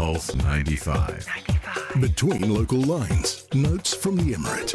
[0.00, 1.26] Pulse 95.
[1.26, 2.00] 95.
[2.00, 3.46] Between local lines.
[3.52, 4.70] Notes from the Emirate.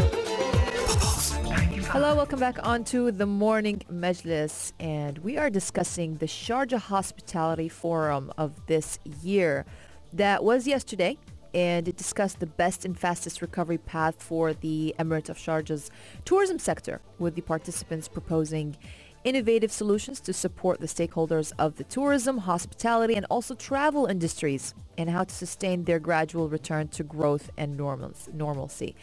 [1.85, 8.31] Hello, welcome back onto the morning Majlis, and we are discussing the Sharjah Hospitality Forum
[8.37, 9.65] of this year
[10.13, 11.17] that was yesterday,
[11.55, 15.89] and it discussed the best and fastest recovery path for the Emirate of Sharjah's
[16.23, 18.77] tourism sector, with the participants proposing
[19.23, 25.09] innovative solutions to support the stakeholders of the tourism, hospitality, and also travel industries and
[25.09, 28.95] how to sustain their gradual return to growth and normalcy.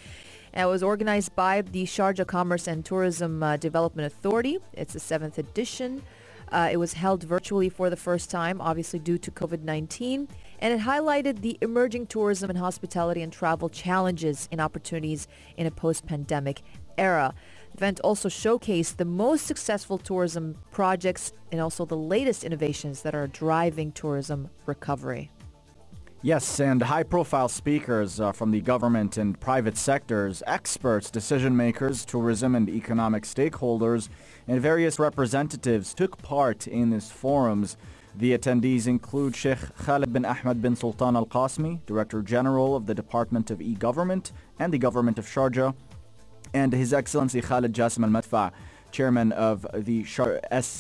[0.55, 4.59] It was organized by the Sharjah Commerce and Tourism uh, Development Authority.
[4.75, 6.03] It's the seventh edition.
[6.53, 10.29] Uh, it was held virtually for the first time, obviously due to COVID-19,
[10.59, 15.71] and it highlighted the emerging tourism and hospitality and travel challenges and opportunities in a
[15.71, 16.61] post-pandemic
[16.99, 17.35] era.
[17.71, 23.15] The event also showcased the most successful tourism projects and also the latest innovations that
[23.15, 25.31] are driving tourism recovery.
[26.25, 32.55] Yes, and high-profile speakers uh, from the government and private sectors, experts, decision makers, tourism
[32.55, 34.09] and economic stakeholders,
[34.47, 37.77] and various representatives took part in these forums.
[38.15, 42.95] The attendees include Sheikh Khalid bin Ahmed bin Sultan Al Qasmi, Director General of the
[42.95, 45.75] Department of E-Government and the Government of Sharjah,
[46.55, 48.53] and His Excellency Khalid Jassim Al Madfa,
[48.93, 50.71] Chairman of the SCTDA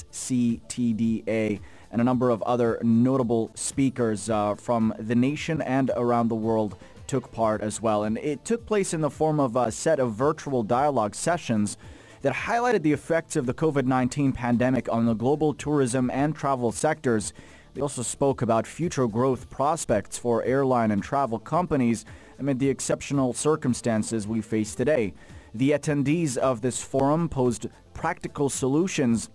[1.93, 6.77] and a number of other notable speakers uh, from the nation and around the world
[7.07, 8.05] took part as well.
[8.05, 11.77] And it took place in the form of a set of virtual dialogue sessions
[12.23, 17.35] that highlighted the effects of the COVID-19 pandemic on the global tourism and travel sectors.
[17.75, 22.07] They also spoke about future growth prospects for airline and travel companies
[22.39, 25.13] amid the exceptional circumstances we face today.
[25.55, 29.29] The attendees of this forum posed practical solutions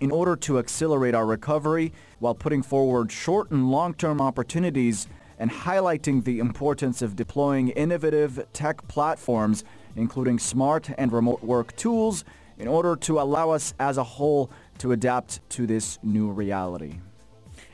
[0.00, 6.24] in order to accelerate our recovery while putting forward short and long-term opportunities and highlighting
[6.24, 12.24] the importance of deploying innovative tech platforms, including smart and remote work tools,
[12.58, 16.94] in order to allow us as a whole to adapt to this new reality.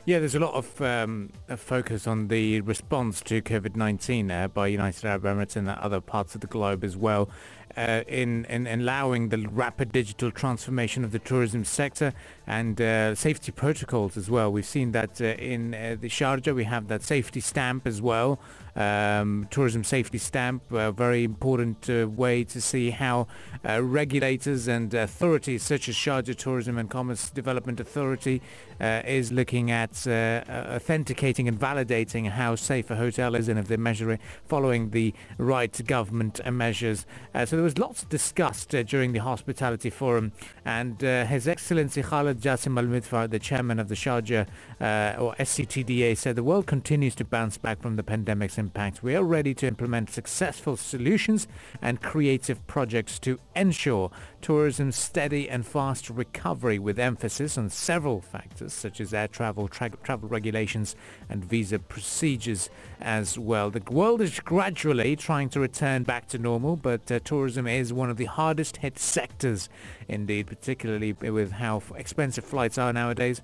[0.05, 5.05] Yeah, there's a lot of um, focus on the response to COVID-19 uh, by United
[5.05, 7.29] Arab Emirates and other parts of the globe as well
[7.77, 12.13] uh, in, in, allowing the rapid digital transformation of the tourism sector
[12.47, 14.51] and uh, safety protocols as well.
[14.51, 18.39] We've seen that uh, in uh, the Sharjah we have that safety stamp as well,
[18.75, 23.27] um, tourism safety stamp, a very important uh, way to see how
[23.67, 28.41] uh, regulators and authorities such as Sharjah Tourism and Commerce Development Authority
[28.79, 34.19] is looking at authenticating and validating how safe a hotel is and if they're measuring
[34.45, 37.05] following the right government measures.
[37.33, 40.31] so there was lots discussed uh, during the hospitality forum
[40.65, 44.47] and uh, His Excellency Khalid Jassim Al-Madfa, the chairman of the Sharjah
[44.81, 49.03] uh, or SCTDA said the world continues to bounce back from the pandemic's impact.
[49.03, 51.47] We are ready to implement successful solutions
[51.81, 54.11] and creative projects to ensure
[54.41, 59.91] tourism's steady and fast recovery with emphasis on several factors such as air travel, tra-
[60.03, 60.95] travel regulations
[61.29, 62.69] and visa procedures
[62.99, 63.69] as well.
[63.69, 68.09] The world is gradually trying to return back to normal, but uh, tourism is one
[68.09, 69.69] of the hardest hit sectors
[70.07, 73.41] indeed, particularly with how expensive flights are nowadays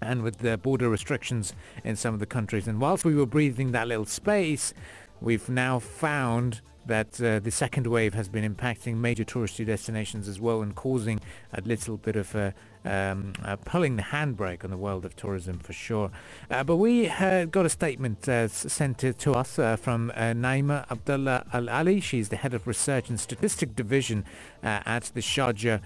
[0.00, 1.52] and with the border restrictions
[1.84, 2.68] in some of the countries.
[2.68, 4.72] And whilst we were breathing that little space,
[5.20, 10.40] we've now found that uh, the second wave has been impacting major touristy destinations as
[10.40, 11.20] well and causing
[11.52, 12.54] a little bit of a
[12.88, 16.10] um, uh, pulling the handbrake on the world of tourism for sure.
[16.50, 17.08] Uh, but we
[17.50, 22.00] got a statement uh, sent to, us uh, from uh, Naima Abdullah Al Ali.
[22.00, 24.24] She's the head of research and statistic division
[24.62, 25.80] uh, at the Sharjah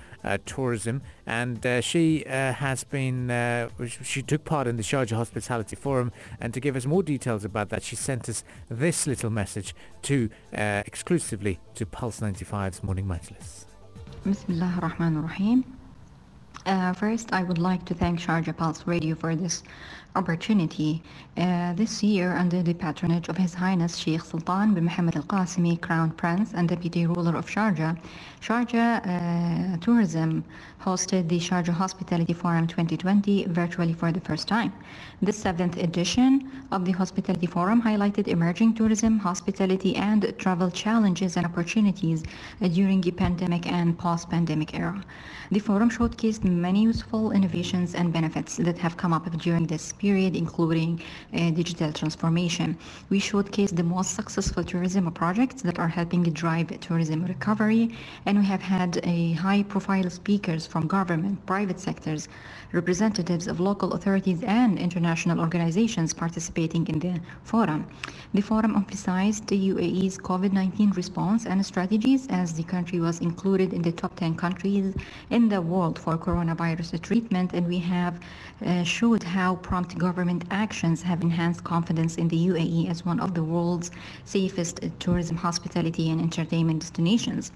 [0.47, 3.69] Tourism, and she has been
[4.03, 6.13] she took part in the Sharjah Hospitality Forum.
[6.41, 10.31] And to give us more details about that, she sent us this little message to
[10.53, 13.65] exclusively to Pulse 95's Morning Majlis.
[14.25, 15.82] Bismillah ar-Rahman ar-Rahim.
[16.65, 19.65] Uh, first, I would like to thank Sharjah Pulse Radio for this
[20.15, 21.03] opportunity.
[21.37, 25.81] Uh, this year, under the patronage of His Highness Sheikh Sultan bin Mohammed Al Qasimi,
[25.81, 27.99] Crown Prince and Deputy Ruler of Sharjah,
[28.41, 30.45] Sharjah uh, Tourism
[30.81, 34.73] hosted the Sharjah Hospitality Forum 2020 virtually for the first time.
[35.23, 41.47] This seventh edition of the Hospitality Forum highlighted emerging tourism, hospitality, and travel challenges and
[41.47, 42.23] opportunities
[42.61, 45.03] uh, during the pandemic and post-pandemic era.
[45.53, 50.37] The forum showcased many useful innovations and benefits that have come up during this period,
[50.37, 51.01] including
[51.35, 52.77] uh, digital transformation.
[53.11, 57.97] We showcase the most successful tourism projects that are helping drive tourism recovery,
[58.27, 62.29] and we have had a high-profile speakers from government, private sectors,
[62.73, 67.87] representatives of local authorities and international organizations participating in the forum.
[68.35, 73.83] The forum emphasized the UAE's COVID-19 response and strategies as the country was included in
[73.83, 74.95] the top 10 countries
[75.31, 76.42] in the world for coronavirus
[77.03, 78.21] treatment and we have
[78.65, 83.35] uh, showed how prompt government actions have enhanced confidence in the UAE as one of
[83.35, 83.91] the world's
[84.25, 87.53] safest tourism, hospitality and entertainment destinations.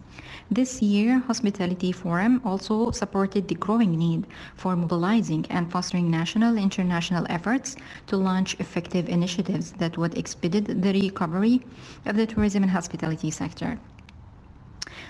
[0.50, 6.60] This year, Hospitality Forum also supported the growing need for mobilizing and fostering national and
[6.60, 11.62] international efforts to launch effective initiatives that would expedite the recovery
[12.04, 13.78] of the tourism and hospitality sector.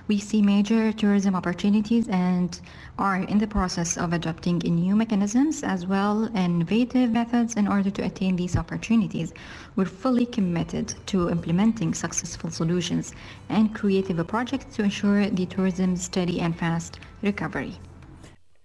[0.08, 2.60] We see major tourism opportunities and
[2.98, 8.04] are in the process of adopting new mechanisms as well innovative methods in order to
[8.04, 9.32] attain these opportunities.
[9.74, 13.12] We're fully committed to implementing successful solutions
[13.48, 17.78] and creative projects to ensure the tourism's steady and fast recovery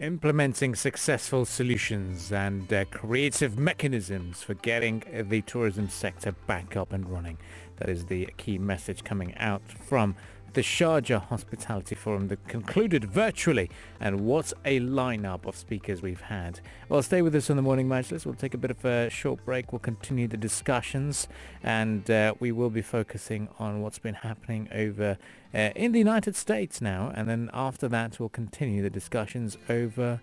[0.01, 7.07] implementing successful solutions and uh, creative mechanisms for getting the tourism sector back up and
[7.07, 7.37] running.
[7.77, 10.15] That is the key message coming out from
[10.53, 13.69] the Sharjah Hospitality Forum that concluded virtually.
[13.99, 16.59] And what a lineup of speakers we've had.
[16.89, 18.25] Well, stay with us on the Morning Majlis.
[18.25, 19.71] We'll take a bit of a short break.
[19.71, 21.27] We'll continue the discussions
[21.63, 25.17] and uh, we will be focusing on what's been happening over
[25.53, 27.11] uh, in the United States now.
[27.15, 30.21] And then after that, we'll continue the discussions over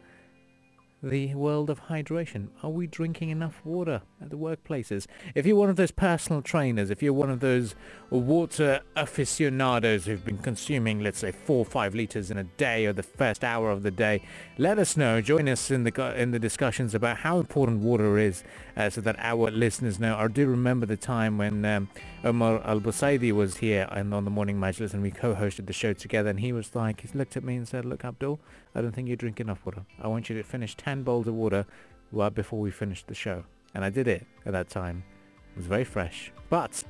[1.03, 2.49] the world of hydration.
[2.63, 5.07] Are we drinking enough water at the workplaces?
[5.35, 7.77] If you're one of those personal trainers, if you're one of those
[8.11, 12.93] water aficionados who've been consuming, let's say, four or five liters in a day or
[12.93, 14.23] the first hour of the day,
[14.57, 15.21] let us know.
[15.21, 18.43] Join us in the in the discussions about how important water is,
[18.77, 20.17] uh, so that our listeners know.
[20.17, 21.89] I do remember the time when um,
[22.25, 25.93] Omar Al Busaidi was here and on the morning majlis, and we co-hosted the show
[25.93, 28.41] together, and he was like, he looked at me and said, "Look, Abdul,
[28.75, 29.85] I don't think you drink enough water.
[30.01, 31.67] I want you to finish 10 bowls of water
[32.13, 33.45] right before we finished the show.
[33.75, 35.05] And I did it at that time.
[35.53, 36.33] It was very fresh.
[36.49, 36.83] But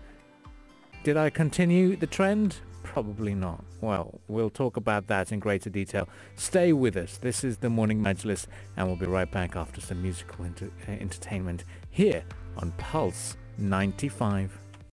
[1.03, 2.57] did I continue the trend?
[2.83, 3.65] Probably not.
[3.81, 6.09] Well, we'll talk about that in greater detail.
[6.37, 7.19] Stay with us.
[7.19, 8.47] This is the Morning Majlis
[8.77, 12.25] and we'll be right back after some musical enter- entertainment here
[12.57, 14.59] on Pulse 95.